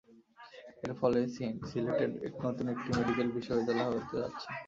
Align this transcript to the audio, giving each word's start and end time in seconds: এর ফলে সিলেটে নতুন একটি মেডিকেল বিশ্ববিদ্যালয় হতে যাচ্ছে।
এর 0.83 0.91
ফলে 0.99 1.19
সিলেটে 1.67 2.05
নতুন 2.41 2.65
একটি 2.73 2.89
মেডিকেল 2.97 3.27
বিশ্ববিদ্যালয় 3.35 3.89
হতে 3.93 4.15
যাচ্ছে। 4.21 4.47